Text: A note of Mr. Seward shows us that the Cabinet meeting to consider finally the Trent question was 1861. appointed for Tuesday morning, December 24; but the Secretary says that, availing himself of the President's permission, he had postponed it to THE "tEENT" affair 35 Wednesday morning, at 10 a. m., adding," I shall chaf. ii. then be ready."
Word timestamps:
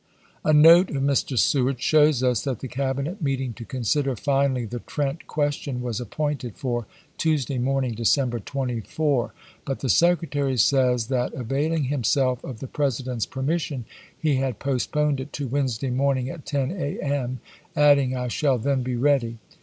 A 0.43 0.51
note 0.51 0.89
of 0.89 1.03
Mr. 1.03 1.37
Seward 1.37 1.79
shows 1.79 2.23
us 2.23 2.41
that 2.41 2.59
the 2.61 2.67
Cabinet 2.67 3.21
meeting 3.21 3.53
to 3.53 3.63
consider 3.63 4.15
finally 4.15 4.65
the 4.65 4.79
Trent 4.79 5.27
question 5.27 5.79
was 5.79 5.99
1861. 6.01 6.07
appointed 6.07 6.57
for 6.57 6.87
Tuesday 7.19 7.59
morning, 7.59 7.93
December 7.93 8.39
24; 8.39 9.31
but 9.63 9.81
the 9.81 9.89
Secretary 9.89 10.57
says 10.57 11.05
that, 11.09 11.35
availing 11.35 11.83
himself 11.83 12.43
of 12.43 12.61
the 12.61 12.67
President's 12.67 13.27
permission, 13.27 13.85
he 14.17 14.37
had 14.37 14.57
postponed 14.57 15.19
it 15.19 15.31
to 15.33 15.43
THE 15.45 15.49
"tEENT" 15.49 15.49
affair 15.49 15.49
35 15.51 15.53
Wednesday 15.53 15.89
morning, 15.91 16.29
at 16.31 16.45
10 16.47 16.71
a. 16.71 16.99
m., 16.99 17.39
adding," 17.75 18.17
I 18.17 18.27
shall 18.27 18.57
chaf. 18.57 18.65
ii. 18.65 18.69
then 18.71 18.81
be 18.81 18.95
ready." 18.95 19.37